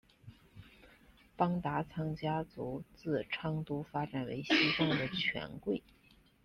[1.37, 5.83] 邦达仓家族自昌都发展为西藏的权贵。